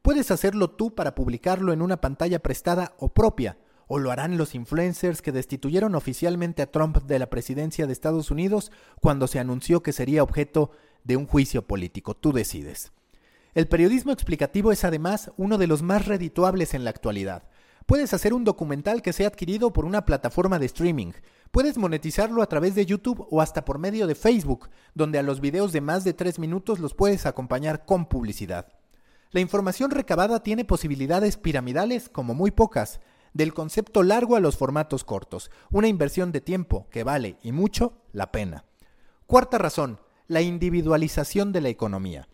Puedes 0.00 0.30
hacerlo 0.30 0.70
tú 0.70 0.94
para 0.94 1.14
publicarlo 1.14 1.74
en 1.74 1.82
una 1.82 2.00
pantalla 2.00 2.38
prestada 2.38 2.94
o 2.98 3.12
propia, 3.12 3.58
o 3.86 3.98
lo 3.98 4.10
harán 4.10 4.36
los 4.36 4.54
influencers 4.54 5.22
que 5.22 5.32
destituyeron 5.32 5.94
oficialmente 5.94 6.62
a 6.62 6.70
Trump 6.70 6.98
de 7.04 7.18
la 7.18 7.30
presidencia 7.30 7.86
de 7.86 7.92
Estados 7.92 8.30
Unidos 8.30 8.72
cuando 9.00 9.26
se 9.26 9.38
anunció 9.38 9.82
que 9.82 9.92
sería 9.92 10.22
objeto 10.22 10.70
de 11.04 11.16
un 11.16 11.26
juicio 11.26 11.66
político. 11.66 12.14
Tú 12.14 12.32
decides. 12.32 12.92
El 13.54 13.68
periodismo 13.68 14.12
explicativo 14.12 14.72
es 14.72 14.84
además 14.84 15.30
uno 15.36 15.56
de 15.56 15.66
los 15.66 15.82
más 15.82 16.06
redituables 16.06 16.74
en 16.74 16.84
la 16.84 16.90
actualidad. 16.90 17.44
Puedes 17.86 18.12
hacer 18.12 18.34
un 18.34 18.44
documental 18.44 19.00
que 19.00 19.12
sea 19.12 19.28
adquirido 19.28 19.72
por 19.72 19.84
una 19.84 20.04
plataforma 20.04 20.58
de 20.58 20.66
streaming. 20.66 21.12
Puedes 21.52 21.78
monetizarlo 21.78 22.42
a 22.42 22.48
través 22.48 22.74
de 22.74 22.84
YouTube 22.84 23.26
o 23.30 23.40
hasta 23.40 23.64
por 23.64 23.78
medio 23.78 24.08
de 24.08 24.16
Facebook, 24.16 24.68
donde 24.94 25.20
a 25.20 25.22
los 25.22 25.40
videos 25.40 25.72
de 25.72 25.80
más 25.80 26.02
de 26.02 26.12
3 26.12 26.40
minutos 26.40 26.80
los 26.80 26.94
puedes 26.94 27.24
acompañar 27.24 27.86
con 27.86 28.06
publicidad. 28.06 28.66
La 29.30 29.40
información 29.40 29.92
recabada 29.92 30.42
tiene 30.42 30.64
posibilidades 30.64 31.36
piramidales 31.36 32.08
como 32.08 32.34
muy 32.34 32.50
pocas, 32.50 33.00
del 33.36 33.52
concepto 33.52 34.02
largo 34.02 34.34
a 34.36 34.40
los 34.40 34.56
formatos 34.56 35.04
cortos, 35.04 35.50
una 35.70 35.88
inversión 35.88 36.32
de 36.32 36.40
tiempo 36.40 36.88
que 36.90 37.04
vale 37.04 37.36
y 37.42 37.52
mucho 37.52 38.00
la 38.12 38.32
pena. 38.32 38.64
Cuarta 39.26 39.58
razón, 39.58 40.00
la 40.26 40.40
individualización 40.40 41.52
de 41.52 41.60
la 41.60 41.68
economía. 41.68 42.28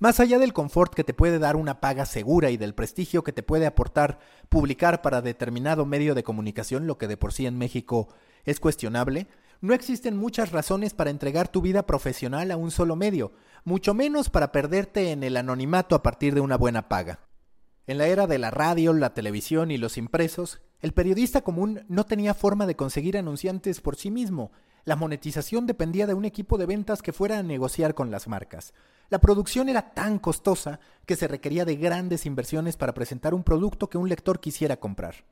Más 0.00 0.20
allá 0.20 0.38
del 0.38 0.52
confort 0.52 0.92
que 0.94 1.04
te 1.04 1.14
puede 1.14 1.38
dar 1.38 1.56
una 1.56 1.80
paga 1.80 2.04
segura 2.04 2.50
y 2.50 2.56
del 2.56 2.74
prestigio 2.74 3.22
que 3.22 3.32
te 3.32 3.42
puede 3.42 3.66
aportar 3.66 4.18
publicar 4.48 5.02
para 5.02 5.22
determinado 5.22 5.86
medio 5.86 6.14
de 6.14 6.22
comunicación, 6.22 6.86
lo 6.86 6.98
que 6.98 7.08
de 7.08 7.16
por 7.16 7.32
sí 7.32 7.46
en 7.46 7.58
México 7.58 8.08
es 8.44 8.60
cuestionable, 8.60 9.28
no 9.60 9.74
existen 9.74 10.16
muchas 10.16 10.52
razones 10.52 10.94
para 10.94 11.10
entregar 11.10 11.48
tu 11.48 11.60
vida 11.60 11.84
profesional 11.86 12.50
a 12.50 12.56
un 12.56 12.70
solo 12.70 12.94
medio, 12.96 13.32
mucho 13.64 13.94
menos 13.94 14.30
para 14.30 14.52
perderte 14.52 15.10
en 15.10 15.22
el 15.22 15.36
anonimato 15.36 15.94
a 15.94 16.02
partir 16.02 16.34
de 16.34 16.40
una 16.40 16.56
buena 16.56 16.88
paga. 16.88 17.27
En 17.88 17.96
la 17.96 18.06
era 18.06 18.26
de 18.26 18.36
la 18.36 18.50
radio, 18.50 18.92
la 18.92 19.14
televisión 19.14 19.70
y 19.70 19.78
los 19.78 19.96
impresos, 19.96 20.60
el 20.80 20.92
periodista 20.92 21.40
común 21.40 21.86
no 21.88 22.04
tenía 22.04 22.34
forma 22.34 22.66
de 22.66 22.76
conseguir 22.76 23.16
anunciantes 23.16 23.80
por 23.80 23.96
sí 23.96 24.10
mismo. 24.10 24.52
La 24.84 24.94
monetización 24.94 25.66
dependía 25.66 26.06
de 26.06 26.12
un 26.12 26.26
equipo 26.26 26.58
de 26.58 26.66
ventas 26.66 27.00
que 27.00 27.14
fuera 27.14 27.38
a 27.38 27.42
negociar 27.42 27.94
con 27.94 28.10
las 28.10 28.28
marcas. 28.28 28.74
La 29.08 29.20
producción 29.20 29.70
era 29.70 29.94
tan 29.94 30.18
costosa 30.18 30.80
que 31.06 31.16
se 31.16 31.28
requería 31.28 31.64
de 31.64 31.76
grandes 31.76 32.26
inversiones 32.26 32.76
para 32.76 32.92
presentar 32.92 33.32
un 33.32 33.42
producto 33.42 33.88
que 33.88 33.96
un 33.96 34.10
lector 34.10 34.38
quisiera 34.38 34.76
comprar. 34.76 35.24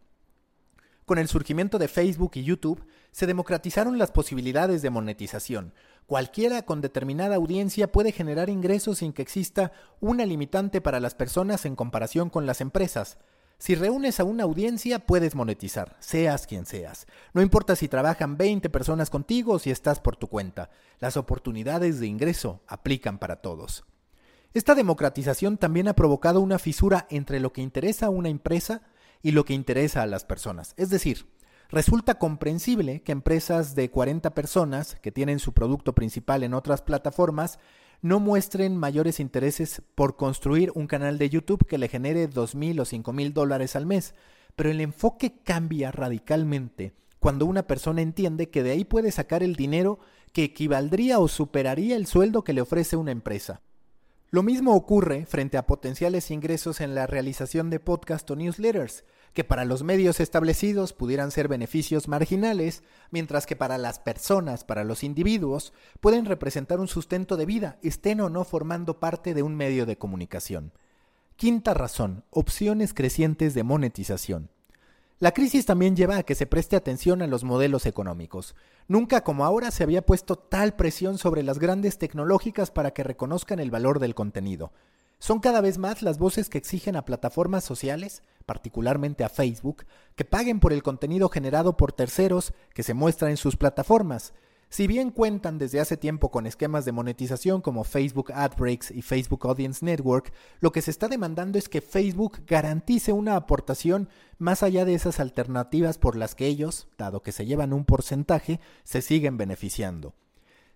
Con 1.05 1.19
el 1.19 1.29
surgimiento 1.29 1.79
de 1.79 1.89
Facebook 1.89 2.33
y 2.37 2.43
YouTube, 2.43 2.87
se 3.13 3.27
democratizaron 3.27 3.99
las 3.99 4.13
posibilidades 4.13 4.81
de 4.81 4.89
monetización. 4.89 5.75
Cualquiera 6.07 6.63
con 6.63 6.81
determinada 6.81 7.35
audiencia 7.35 7.91
puede 7.91 8.13
generar 8.13 8.49
ingresos 8.49 8.99
sin 8.99 9.13
que 9.13 9.23
exista 9.23 9.73
una 10.01 10.25
limitante 10.25 10.81
para 10.81 11.01
las 11.01 11.17
personas 11.17 11.65
en 11.67 11.75
comparación 11.75 12.31
con 12.31 12.47
las 12.47 12.61
empresas. 12.61 13.19
Si 13.59 13.75
reúnes 13.75 14.21
a 14.21 14.25
una 14.25 14.45
audiencia, 14.45 15.01
puedes 15.01 15.35
monetizar, 15.35 15.97
seas 15.99 16.47
quien 16.47 16.65
seas. 16.65 17.07
No 17.33 17.43
importa 17.43 17.75
si 17.75 17.89
trabajan 17.89 18.37
20 18.37 18.71
personas 18.71 19.11
contigo 19.11 19.55
o 19.55 19.59
si 19.59 19.73
estás 19.73 19.99
por 19.99 20.17
tu 20.17 20.29
cuenta. 20.29 20.71
Las 21.01 21.17
oportunidades 21.17 21.99
de 21.99 22.07
ingreso 22.07 22.61
aplican 22.69 23.19
para 23.19 23.37
todos. 23.37 23.85
Esta 24.55 24.77
democratización 24.77 25.59
también 25.59 25.89
ha 25.89 25.97
provocado 25.97 26.41
una 26.41 26.61
fisura 26.61 27.09
entre 27.11 27.41
lo 27.41 27.53
que 27.53 27.63
interesa 27.63 28.07
a 28.07 28.11
una 28.11 28.29
empresa 28.29 28.83
y 29.23 29.33
lo 29.33 29.45
que 29.45 29.55
interesa 29.55 30.03
a 30.03 30.07
las 30.07 30.25
personas. 30.25 30.73
Es 30.77 30.89
decir, 30.89 31.27
resulta 31.71 32.19
comprensible 32.19 33.03
que 33.03 33.13
empresas 33.13 33.75
de 33.75 33.91
40 33.91 34.35
personas 34.35 34.97
que 35.03 35.13
tienen 35.13 35.39
su 35.39 35.53
producto 35.53 35.95
principal 35.95 36.43
en 36.43 36.55
otras 36.55 36.83
plataformas 36.83 37.59
no 38.03 38.21
muestren 38.21 38.77
mayores 38.77 39.21
intereses 39.21 39.83
por 39.95 40.17
construir 40.17 40.71
un 40.75 40.87
canal 40.87 41.19
de 41.19 41.31
YouTube 41.31 41.67
que 41.67 41.79
le 41.79 41.89
genere 41.89 42.29
dos 42.29 42.55
mil 42.55 42.79
o 42.81 42.85
cinco 42.85 43.13
mil 43.13 43.33
dólares 43.33 43.75
al 43.75 43.87
mes. 43.87 44.15
Pero 44.55 44.71
el 44.71 44.81
enfoque 44.81 45.39
cambia 45.43 45.91
radicalmente 45.91 46.95
cuando 47.19 47.47
una 47.47 47.67
persona 47.67 48.03
entiende 48.03 48.51
que 48.51 48.63
de 48.63 48.73
ahí 48.73 48.85
puede 48.85 49.11
sacar 49.11 49.43
el 49.43 49.57
dinero 49.57 49.99
que 50.33 50.45
equivaldría 50.45 51.19
o 51.19 51.29
superaría 51.29 51.97
el 51.97 52.07
sueldo 52.07 52.45
que 52.45 52.53
le 52.53 52.61
ofrece 52.61 52.97
una 52.97 53.11
empresa. 53.11 53.63
Lo 54.31 54.43
mismo 54.43 54.75
ocurre 54.75 55.25
frente 55.25 55.57
a 55.57 55.67
potenciales 55.67 56.31
ingresos 56.31 56.81
en 56.81 56.95
la 56.95 57.07
realización 57.07 57.71
de 57.71 57.81
podcast 57.81 58.31
o 58.31 58.37
newsletters 58.37 59.05
que 59.37 59.45
para 59.45 59.67
los 59.67 59.83
medios 59.83 60.19
establecidos 60.19 60.95
pudieran 60.95 61.31
ser 61.31 61.47
beneficios 61.47 62.09
marginales, 62.09 62.83
mientras 63.11 63.45
que 63.45 63.55
para 63.55 63.77
las 63.77 63.99
personas, 63.99 64.65
para 64.65 64.83
los 64.83 65.05
individuos, 65.05 65.75
pueden 66.01 66.25
representar 66.25 66.81
un 66.81 66.89
sustento 66.89 67.37
de 67.37 67.45
vida, 67.45 67.79
estén 67.83 68.23
o 68.23 68.31
no 68.31 68.45
formando 68.45 68.99
parte 68.99 69.35
de 69.35 69.43
un 69.43 69.55
medio 69.55 69.85
de 69.85 69.99
comunicación. 69.99 70.73
Quinta 71.37 71.75
razón, 71.75 72.25
opciones 72.31 72.95
crecientes 72.95 73.53
de 73.53 73.63
monetización. 73.63 74.49
La 75.19 75.33
crisis 75.33 75.67
también 75.67 75.97
lleva 75.97 76.17
a 76.17 76.23
que 76.23 76.35
se 76.35 76.47
preste 76.47 76.75
atención 76.75 77.21
a 77.21 77.27
los 77.27 77.45
modelos 77.45 77.85
económicos. 77.85 78.55
Nunca 78.89 79.23
como 79.23 79.45
ahora 79.45 79.71
se 79.71 79.83
había 79.83 80.01
puesto 80.01 80.37
tal 80.37 80.77
presión 80.77 81.19
sobre 81.19 81.43
las 81.43 81.59
grandes 81.59 81.99
tecnológicas 81.99 82.71
para 82.71 82.93
que 82.93 83.05
reconozcan 83.05 83.59
el 83.59 83.71
valor 83.71 83.99
del 83.99 84.15
contenido. 84.15 84.73
Son 85.19 85.41
cada 85.41 85.61
vez 85.61 85.79
más 85.79 86.03
las 86.03 86.19
voces 86.19 86.49
que 86.49 86.59
exigen 86.59 86.97
a 86.97 87.05
plataformas 87.05 87.65
sociales, 87.65 88.23
particularmente 88.45 89.25
a 89.25 89.29
Facebook, 89.29 89.85
que 90.15 90.25
paguen 90.25 90.61
por 90.61 90.73
el 90.73 90.83
contenido 90.83 91.29
generado 91.29 91.77
por 91.77 91.93
terceros 91.93 92.53
que 92.75 92.83
se 92.83 92.95
muestra 92.95 93.31
en 93.31 93.37
sus 93.37 93.57
plataformas. 93.57 94.35
Si 94.69 94.87
bien 94.87 95.11
cuentan 95.11 95.59
desde 95.59 95.81
hace 95.81 95.97
tiempo 95.97 96.31
con 96.31 96.47
esquemas 96.47 96.85
de 96.85 96.93
monetización 96.93 97.61
como 97.61 97.85
Facebook 97.85 98.33
Ad 98.33 98.57
Breaks 98.59 98.91
y 98.91 99.01
Facebook 99.01 99.47
Audience 99.47 99.85
Network, 99.85 100.33
lo 100.61 100.73
que 100.73 100.83
se 100.83 100.91
está 100.91 101.09
demandando 101.09 101.57
es 101.57 101.69
que 101.69 101.81
Facebook 101.81 102.41
garantice 102.47 103.13
una 103.13 103.37
aportación 103.37 104.09
más 104.39 104.63
allá 104.63 104.85
de 104.85 104.95
esas 104.95 105.21
alternativas 105.21 105.99
por 105.99 106.17
las 106.17 106.35
que 106.35 106.47
ellos, 106.47 106.89
dado 106.99 107.23
que 107.23 107.33
se 107.33 107.47
llevan 107.47 107.73
un 107.73 107.85
porcentaje, 107.85 108.61
se 108.83 109.03
siguen 109.03 109.37
beneficiando. 109.37 110.15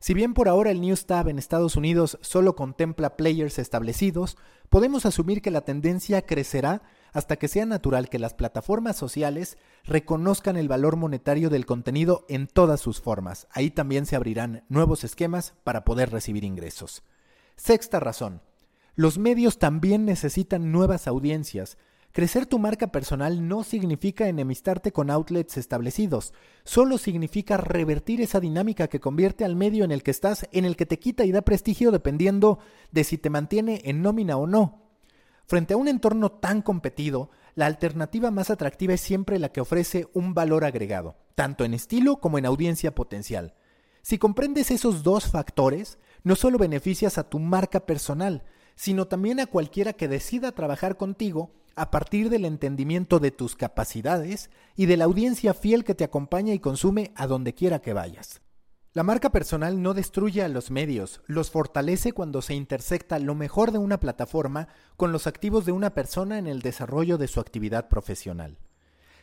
Si 0.02 0.14
bien 0.14 0.32
por 0.32 0.48
ahora 0.48 0.70
el 0.70 0.80
News 0.80 1.04
Tab 1.04 1.28
en 1.28 1.38
Estados 1.38 1.76
Unidos 1.76 2.18
solo 2.22 2.56
contempla 2.56 3.18
players 3.18 3.58
establecidos, 3.58 4.38
podemos 4.70 5.04
asumir 5.04 5.42
que 5.42 5.50
la 5.50 5.60
tendencia 5.60 6.22
crecerá 6.22 6.80
hasta 7.12 7.36
que 7.36 7.48
sea 7.48 7.66
natural 7.66 8.08
que 8.08 8.18
las 8.18 8.32
plataformas 8.32 8.96
sociales 8.96 9.58
reconozcan 9.84 10.56
el 10.56 10.68
valor 10.68 10.96
monetario 10.96 11.50
del 11.50 11.66
contenido 11.66 12.24
en 12.30 12.46
todas 12.46 12.80
sus 12.80 13.02
formas. 13.02 13.46
Ahí 13.50 13.70
también 13.70 14.06
se 14.06 14.16
abrirán 14.16 14.64
nuevos 14.70 15.04
esquemas 15.04 15.52
para 15.64 15.84
poder 15.84 16.10
recibir 16.10 16.44
ingresos. 16.44 17.02
Sexta 17.56 18.00
razón. 18.00 18.40
Los 18.94 19.18
medios 19.18 19.58
también 19.58 20.06
necesitan 20.06 20.72
nuevas 20.72 21.08
audiencias, 21.08 21.76
Crecer 22.12 22.44
tu 22.46 22.58
marca 22.58 22.88
personal 22.88 23.46
no 23.46 23.62
significa 23.62 24.26
enemistarte 24.26 24.90
con 24.90 25.10
outlets 25.10 25.56
establecidos, 25.56 26.34
solo 26.64 26.98
significa 26.98 27.56
revertir 27.56 28.20
esa 28.20 28.40
dinámica 28.40 28.88
que 28.88 28.98
convierte 28.98 29.44
al 29.44 29.54
medio 29.54 29.84
en 29.84 29.92
el 29.92 30.02
que 30.02 30.10
estás, 30.10 30.48
en 30.50 30.64
el 30.64 30.74
que 30.74 30.86
te 30.86 30.98
quita 30.98 31.24
y 31.24 31.30
da 31.30 31.42
prestigio 31.42 31.92
dependiendo 31.92 32.58
de 32.90 33.04
si 33.04 33.16
te 33.16 33.30
mantiene 33.30 33.82
en 33.84 34.02
nómina 34.02 34.36
o 34.38 34.48
no. 34.48 34.90
Frente 35.46 35.74
a 35.74 35.76
un 35.76 35.86
entorno 35.86 36.32
tan 36.32 36.62
competido, 36.62 37.30
la 37.54 37.66
alternativa 37.66 38.32
más 38.32 38.50
atractiva 38.50 38.94
es 38.94 39.00
siempre 39.00 39.38
la 39.38 39.50
que 39.52 39.60
ofrece 39.60 40.08
un 40.12 40.34
valor 40.34 40.64
agregado, 40.64 41.16
tanto 41.36 41.64
en 41.64 41.74
estilo 41.74 42.16
como 42.16 42.38
en 42.38 42.46
audiencia 42.46 42.92
potencial. 42.92 43.54
Si 44.02 44.18
comprendes 44.18 44.72
esos 44.72 45.04
dos 45.04 45.26
factores, 45.26 45.98
no 46.24 46.34
solo 46.34 46.58
beneficias 46.58 47.18
a 47.18 47.28
tu 47.28 47.38
marca 47.38 47.86
personal, 47.86 48.42
sino 48.74 49.06
también 49.06 49.38
a 49.38 49.46
cualquiera 49.46 49.92
que 49.92 50.08
decida 50.08 50.52
trabajar 50.52 50.96
contigo 50.96 51.52
a 51.76 51.90
partir 51.90 52.30
del 52.30 52.44
entendimiento 52.44 53.18
de 53.18 53.30
tus 53.30 53.56
capacidades 53.56 54.50
y 54.76 54.86
de 54.86 54.96
la 54.96 55.04
audiencia 55.04 55.54
fiel 55.54 55.84
que 55.84 55.94
te 55.94 56.04
acompaña 56.04 56.54
y 56.54 56.58
consume 56.58 57.12
a 57.16 57.26
donde 57.26 57.54
quiera 57.54 57.80
que 57.80 57.92
vayas. 57.92 58.40
La 58.92 59.04
marca 59.04 59.30
personal 59.30 59.82
no 59.82 59.94
destruye 59.94 60.42
a 60.42 60.48
los 60.48 60.72
medios, 60.72 61.20
los 61.26 61.50
fortalece 61.52 62.12
cuando 62.12 62.42
se 62.42 62.54
intersecta 62.54 63.20
lo 63.20 63.36
mejor 63.36 63.70
de 63.70 63.78
una 63.78 64.00
plataforma 64.00 64.66
con 64.96 65.12
los 65.12 65.28
activos 65.28 65.64
de 65.64 65.70
una 65.70 65.94
persona 65.94 66.38
en 66.38 66.48
el 66.48 66.60
desarrollo 66.60 67.16
de 67.16 67.28
su 67.28 67.38
actividad 67.38 67.88
profesional. 67.88 68.58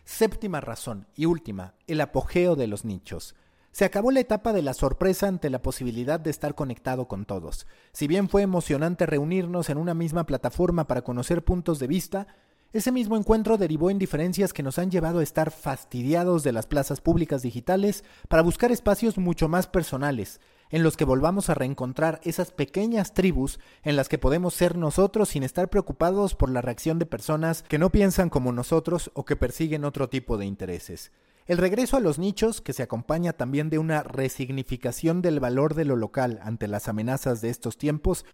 Séptima 0.06 0.62
razón 0.62 1.08
y 1.16 1.26
última, 1.26 1.76
el 1.86 2.00
apogeo 2.00 2.56
de 2.56 2.68
los 2.68 2.86
nichos. 2.86 3.36
Se 3.78 3.86
acabó 3.86 4.10
la 4.10 4.22
etapa 4.22 4.54
de 4.54 4.64
la 4.64 4.74
sorpresa 4.74 5.28
ante 5.28 5.52
la 5.52 5.62
posibilidad 5.62 6.20
de 6.20 6.32
estar 6.32 6.56
conectado 6.56 7.08
con 7.08 7.26
todos. 7.26 7.68
Si 7.92 8.08
bien 8.08 8.28
fue 8.28 8.42
emocionante 8.42 9.06
reunirnos 9.06 9.70
en 9.70 9.78
una 9.78 9.94
misma 9.94 10.26
plataforma 10.26 10.88
para 10.88 11.04
conocer 11.04 11.44
puntos 11.44 11.78
de 11.78 11.86
vista, 11.86 12.26
ese 12.74 12.92
mismo 12.92 13.16
encuentro 13.18 13.56
derivó 13.56 13.92
en 13.92 14.00
diferencias 14.00 14.52
que 14.52 14.64
nos 14.64 14.80
han 14.80 14.90
llevado 14.90 15.20
a 15.20 15.24
estar 15.24 15.52
fastidiados 15.52 16.42
de 16.42 16.54
las 16.54 16.66
plazas 16.66 17.02
públicas 17.02 17.44
digitales 17.44 18.04
para 18.30 18.42
buscar 18.42 18.72
espacios 18.72 19.20
mucho 19.20 19.48
más 19.48 19.68
personales, 19.68 20.42
en 20.72 20.82
los 20.82 20.98
que 20.98 21.06
volvamos 21.06 21.52
a 21.52 21.54
reencontrar 21.54 22.20
esas 22.24 22.50
pequeñas 22.50 23.14
tribus 23.14 23.60
en 23.84 23.96
las 23.96 24.10
que 24.10 24.18
podemos 24.18 24.56
ser 24.56 24.76
nosotros 24.76 25.30
sin 25.30 25.44
estar 25.44 25.70
preocupados 25.70 26.34
por 26.34 26.50
la 26.50 26.62
reacción 26.62 26.98
de 26.98 27.06
personas 27.06 27.62
que 27.62 27.78
no 27.78 27.92
piensan 27.92 28.32
como 28.32 28.52
nosotros 28.52 29.12
o 29.14 29.24
que 29.24 29.36
persiguen 29.36 29.86
otro 29.86 30.10
tipo 30.10 30.36
de 30.40 30.48
intereses. 30.48 31.12
El 31.48 31.58
regreso 31.60 31.96
a 31.96 32.02
los 32.02 32.20
nichos, 32.20 32.60
que 32.60 32.74
se 32.74 32.84
acompaña 32.84 33.32
también 33.32 33.70
de 33.70 33.80
una 33.80 34.04
resignificación 34.04 35.22
del 35.22 35.40
valor 35.40 35.76
de 35.76 35.86
lo 35.86 35.96
local 35.96 36.42
ante 36.44 36.68
las 36.68 36.90
amenazas 36.90 37.40
de 37.40 37.50
estos 37.50 37.78
tiempos, 37.78 38.26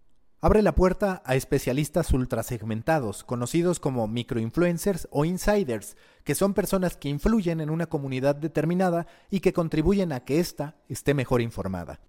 abre 0.41 0.63
la 0.63 0.73
puerta 0.73 1.21
a 1.23 1.35
especialistas 1.35 2.11
ultrasegmentados, 2.11 3.23
conocidos 3.23 3.79
como 3.79 4.07
microinfluencers 4.07 5.07
o 5.11 5.25
insiders, 5.25 5.95
que 6.23 6.33
son 6.33 6.55
personas 6.55 6.97
que 6.97 7.07
influyen 7.07 7.61
en 7.61 7.69
una 7.69 7.85
comunidad 7.85 8.35
determinada 8.35 9.05
y 9.29 9.41
que 9.41 9.53
contribuyen 9.53 10.11
a 10.11 10.21
que 10.21 10.39
ésta 10.39 10.75
esté 10.89 11.13
mejor 11.13 11.41
informada. 11.41 11.99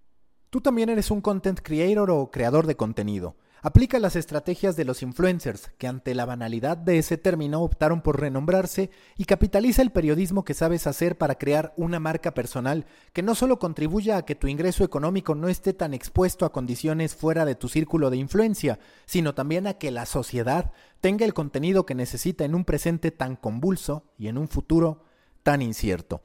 Tú 0.48 0.62
también 0.62 0.88
eres 0.88 1.10
un 1.10 1.20
content 1.20 1.60
creator 1.62 2.10
o 2.10 2.30
creador 2.30 2.66
de 2.66 2.76
contenido. 2.76 3.36
Aplica 3.66 3.98
las 3.98 4.14
estrategias 4.14 4.76
de 4.76 4.84
los 4.84 5.02
influencers, 5.02 5.70
que 5.78 5.86
ante 5.86 6.14
la 6.14 6.26
banalidad 6.26 6.76
de 6.76 6.98
ese 6.98 7.16
término 7.16 7.62
optaron 7.62 8.02
por 8.02 8.20
renombrarse, 8.20 8.90
y 9.16 9.24
capitaliza 9.24 9.80
el 9.80 9.90
periodismo 9.90 10.44
que 10.44 10.52
sabes 10.52 10.86
hacer 10.86 11.16
para 11.16 11.36
crear 11.36 11.72
una 11.78 11.98
marca 11.98 12.34
personal 12.34 12.84
que 13.14 13.22
no 13.22 13.34
solo 13.34 13.58
contribuya 13.58 14.18
a 14.18 14.26
que 14.26 14.34
tu 14.34 14.48
ingreso 14.48 14.84
económico 14.84 15.34
no 15.34 15.48
esté 15.48 15.72
tan 15.72 15.94
expuesto 15.94 16.44
a 16.44 16.52
condiciones 16.52 17.14
fuera 17.14 17.46
de 17.46 17.54
tu 17.54 17.70
círculo 17.70 18.10
de 18.10 18.18
influencia, 18.18 18.78
sino 19.06 19.34
también 19.34 19.66
a 19.66 19.78
que 19.78 19.90
la 19.90 20.04
sociedad 20.04 20.72
tenga 21.00 21.24
el 21.24 21.32
contenido 21.32 21.86
que 21.86 21.94
necesita 21.94 22.44
en 22.44 22.54
un 22.54 22.66
presente 22.66 23.12
tan 23.12 23.34
convulso 23.34 24.12
y 24.18 24.28
en 24.28 24.36
un 24.36 24.48
futuro 24.48 25.04
tan 25.42 25.62
incierto. 25.62 26.20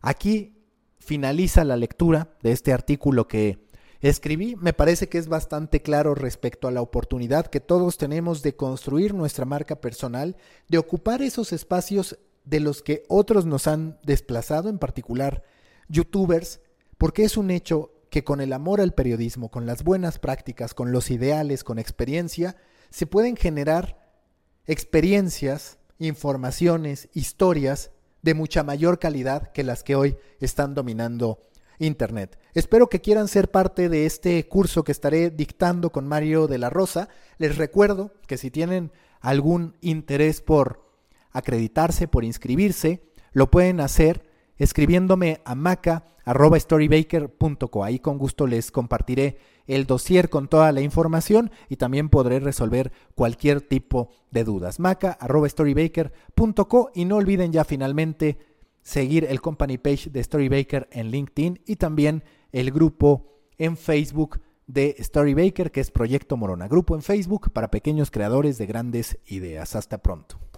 Aquí 0.00 0.56
finaliza 0.98 1.62
la 1.62 1.76
lectura 1.76 2.38
de 2.42 2.52
este 2.52 2.72
artículo 2.72 3.28
que 3.28 3.68
escribí, 4.08 4.56
me 4.56 4.72
parece 4.72 5.08
que 5.08 5.18
es 5.18 5.28
bastante 5.28 5.82
claro 5.82 6.14
respecto 6.14 6.68
a 6.68 6.70
la 6.70 6.80
oportunidad 6.80 7.46
que 7.46 7.60
todos 7.60 7.98
tenemos 7.98 8.42
de 8.42 8.56
construir 8.56 9.14
nuestra 9.14 9.44
marca 9.44 9.80
personal, 9.80 10.36
de 10.68 10.78
ocupar 10.78 11.20
esos 11.22 11.52
espacios 11.52 12.18
de 12.44 12.60
los 12.60 12.82
que 12.82 13.04
otros 13.08 13.44
nos 13.44 13.66
han 13.66 13.98
desplazado, 14.02 14.70
en 14.70 14.78
particular 14.78 15.42
youtubers, 15.88 16.60
porque 16.96 17.24
es 17.24 17.36
un 17.36 17.50
hecho 17.50 17.92
que 18.10 18.24
con 18.24 18.40
el 18.40 18.52
amor 18.52 18.80
al 18.80 18.94
periodismo, 18.94 19.50
con 19.50 19.66
las 19.66 19.84
buenas 19.84 20.18
prácticas, 20.18 20.74
con 20.74 20.92
los 20.92 21.10
ideales, 21.10 21.62
con 21.62 21.78
experiencia, 21.78 22.56
se 22.90 23.06
pueden 23.06 23.36
generar 23.36 23.98
experiencias, 24.66 25.78
informaciones, 25.98 27.08
historias 27.12 27.90
de 28.22 28.34
mucha 28.34 28.62
mayor 28.62 28.98
calidad 28.98 29.52
que 29.52 29.62
las 29.62 29.82
que 29.84 29.94
hoy 29.94 30.16
están 30.40 30.74
dominando 30.74 31.40
Internet. 31.80 32.38
Espero 32.54 32.88
que 32.88 33.00
quieran 33.00 33.26
ser 33.26 33.50
parte 33.50 33.88
de 33.88 34.06
este 34.06 34.46
curso 34.46 34.84
que 34.84 34.92
estaré 34.92 35.30
dictando 35.30 35.90
con 35.90 36.06
Mario 36.06 36.46
de 36.46 36.58
la 36.58 36.70
Rosa. 36.70 37.08
Les 37.38 37.56
recuerdo 37.56 38.12
que 38.28 38.36
si 38.36 38.52
tienen 38.52 38.92
algún 39.20 39.76
interés 39.80 40.40
por 40.40 40.88
acreditarse, 41.32 42.06
por 42.06 42.24
inscribirse, 42.24 43.02
lo 43.32 43.50
pueden 43.50 43.80
hacer 43.80 44.30
escribiéndome 44.56 45.40
a 45.44 45.54
maca.storybaker.co. 45.54 47.84
Ahí 47.84 47.98
con 47.98 48.18
gusto 48.18 48.46
les 48.46 48.70
compartiré 48.70 49.38
el 49.66 49.86
dossier 49.86 50.28
con 50.28 50.48
toda 50.48 50.70
la 50.72 50.82
información 50.82 51.50
y 51.68 51.76
también 51.76 52.10
podré 52.10 52.40
resolver 52.40 52.92
cualquier 53.14 53.62
tipo 53.62 54.10
de 54.30 54.44
dudas. 54.44 54.78
maca.storybaker.co 54.80 56.90
y 56.94 57.06
no 57.06 57.16
olviden 57.16 57.52
ya 57.52 57.64
finalmente 57.64 58.49
seguir 58.82 59.24
el 59.24 59.40
company 59.40 59.78
page 59.78 60.10
de 60.10 60.22
Storybaker 60.22 60.88
en 60.92 61.10
LinkedIn 61.10 61.60
y 61.66 61.76
también 61.76 62.24
el 62.52 62.70
grupo 62.70 63.26
en 63.58 63.76
Facebook 63.76 64.40
de 64.66 64.96
Storybaker 64.98 65.70
que 65.70 65.80
es 65.80 65.90
Proyecto 65.90 66.36
Morona, 66.36 66.68
grupo 66.68 66.94
en 66.94 67.02
Facebook 67.02 67.52
para 67.52 67.70
pequeños 67.70 68.10
creadores 68.10 68.58
de 68.58 68.66
grandes 68.66 69.18
ideas. 69.26 69.76
Hasta 69.76 69.98
pronto. 69.98 70.49